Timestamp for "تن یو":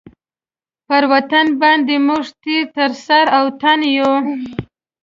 3.61-4.13